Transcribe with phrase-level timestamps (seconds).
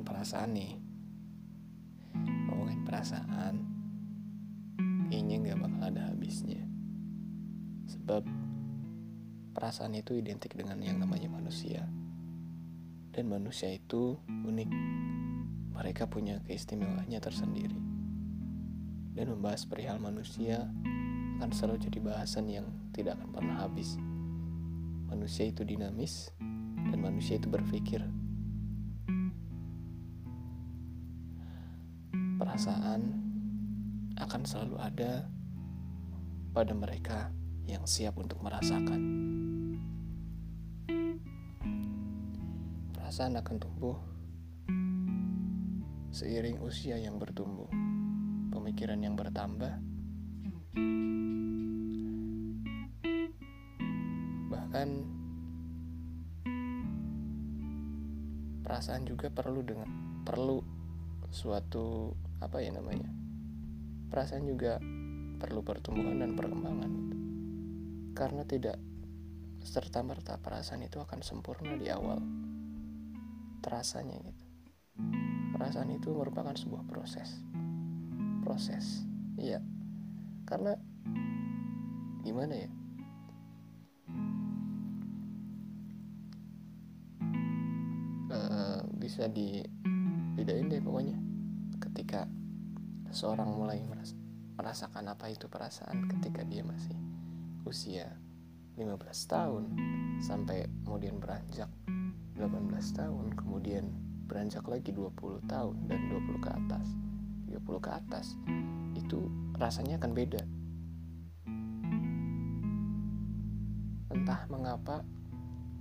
[0.00, 0.72] perasaan nih.
[2.48, 3.54] Ngomongin perasaan
[5.12, 6.64] kayaknya nggak bakal ada habisnya.
[7.84, 8.24] Sebab
[9.52, 11.84] perasaan itu identik dengan yang namanya manusia.
[13.12, 14.72] Dan manusia itu unik.
[15.76, 17.76] Mereka punya keistimewaannya tersendiri.
[19.12, 20.72] Dan membahas perihal manusia
[21.36, 22.64] akan selalu jadi bahasan yang
[22.96, 24.00] tidak akan pernah habis.
[25.12, 26.32] Manusia itu dinamis
[26.88, 28.00] dan manusia itu berpikir
[32.52, 33.16] perasaan
[34.20, 35.24] akan selalu ada
[36.52, 37.32] pada mereka
[37.64, 39.00] yang siap untuk merasakan.
[42.92, 43.96] Perasaan akan tumbuh
[46.12, 47.72] seiring usia yang bertumbuh,
[48.52, 49.72] pemikiran yang bertambah,
[54.52, 55.08] bahkan
[58.60, 59.88] perasaan juga perlu dengan
[60.20, 60.60] perlu
[61.32, 63.08] suatu apa ya namanya
[64.10, 64.76] perasaan juga
[65.40, 67.16] perlu pertumbuhan dan perkembangan gitu.
[68.12, 68.76] karena tidak
[69.62, 72.18] serta merta perasaan itu akan sempurna di awal
[73.62, 74.44] terasanya gitu.
[75.54, 77.30] Perasaan itu merupakan sebuah proses.
[78.42, 79.06] Proses
[79.38, 79.62] iya.
[80.42, 80.74] Karena
[82.26, 82.70] gimana ya?
[88.34, 88.38] E,
[88.98, 91.31] bisa dibedain deh pokoknya
[91.92, 92.24] ketika
[93.12, 93.84] seseorang mulai
[94.56, 96.96] merasakan apa itu perasaan ketika dia masih
[97.68, 98.16] usia
[98.80, 98.96] 15
[99.28, 99.64] tahun
[100.24, 101.68] sampai kemudian beranjak
[102.40, 103.92] 18 tahun kemudian
[104.24, 106.86] beranjak lagi 20 tahun dan 20 ke atas
[107.52, 108.26] 30 ke atas
[108.96, 109.28] itu
[109.60, 110.42] rasanya akan beda.
[114.08, 115.04] Entah mengapa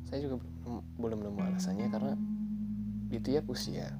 [0.03, 0.43] saya juga
[0.99, 2.13] belum nemu alasannya karena
[3.07, 3.95] di tiap usia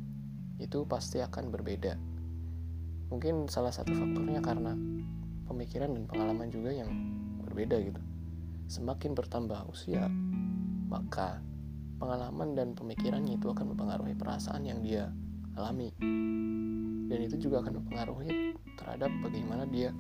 [0.61, 1.97] itu pasti akan berbeda.
[3.09, 4.77] Mungkin salah satu faktornya karena
[5.49, 6.89] pemikiran dan pengalaman juga yang
[7.43, 8.01] berbeda gitu.
[8.71, 10.07] Semakin bertambah usia
[10.87, 11.43] maka
[11.99, 15.11] pengalaman dan pemikirannya itu akan mempengaruhi perasaan yang dia
[15.59, 15.91] alami.
[17.11, 19.91] Dan itu juga akan mempengaruhi terhadap bagaimana dia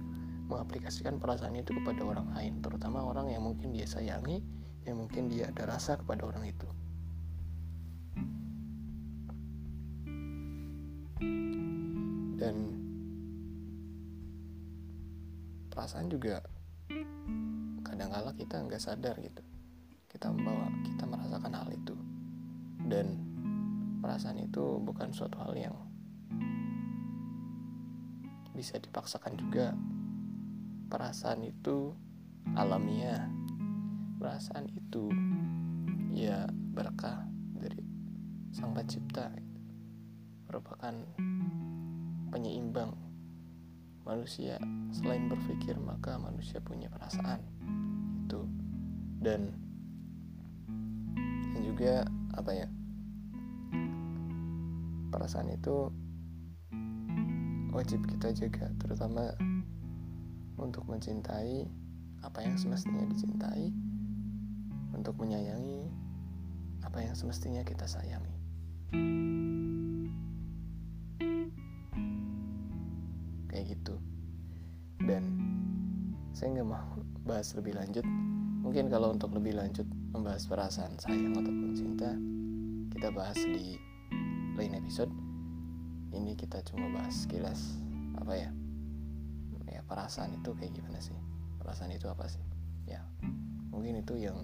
[0.51, 4.43] mengaplikasikan perasaan itu kepada orang lain terutama orang yang mungkin dia sayangi
[4.83, 6.67] yang mungkin dia ada rasa kepada orang itu
[12.41, 12.73] dan
[15.69, 16.41] perasaan juga
[17.85, 19.45] kadang-kala kita nggak sadar gitu.
[20.09, 21.93] Kita membawa kita merasakan hal itu.
[22.81, 23.21] Dan
[24.01, 25.77] perasaan itu bukan suatu hal yang
[28.57, 29.77] bisa dipaksakan juga.
[30.89, 31.93] Perasaan itu
[32.57, 33.29] alamiah.
[34.17, 35.13] Perasaan itu
[36.09, 37.21] ya berkah
[37.53, 37.85] dari
[38.49, 39.29] sang pencipta.
[40.49, 41.05] Merupakan
[44.11, 44.59] manusia
[44.91, 47.39] selain berpikir maka manusia punya perasaan.
[48.27, 48.43] Itu.
[49.23, 49.55] Dan
[51.55, 52.03] dan juga
[52.35, 52.67] apa ya
[55.11, 55.91] perasaan itu
[57.71, 59.31] wajib kita jaga terutama
[60.59, 61.67] untuk mencintai
[62.23, 63.71] apa yang semestinya dicintai
[64.91, 65.87] untuk menyayangi
[66.83, 68.35] apa yang semestinya kita sayangi
[73.71, 73.95] gitu.
[75.01, 75.23] Dan
[76.35, 78.05] saya nggak mau bahas lebih lanjut.
[78.61, 82.11] Mungkin kalau untuk lebih lanjut membahas perasaan sayang ataupun cinta
[82.93, 83.79] kita bahas di
[84.59, 85.09] lain episode.
[86.11, 87.79] Ini kita cuma bahas sekilas
[88.19, 88.51] apa ya
[89.71, 91.15] ya perasaan itu kayak gimana sih?
[91.57, 92.43] Perasaan itu apa sih?
[92.85, 93.01] Ya
[93.71, 94.43] mungkin itu yang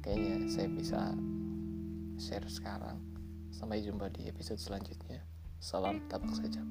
[0.00, 1.12] kayaknya saya bisa
[2.16, 2.98] share sekarang.
[3.52, 5.20] Sampai jumpa di episode selanjutnya.
[5.60, 6.64] Salam tapak saja